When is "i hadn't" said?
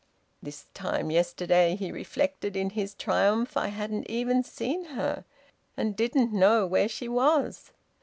3.55-4.09